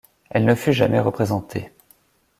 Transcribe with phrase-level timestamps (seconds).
[0.31, 1.71] Elle ne fut jamais représentée.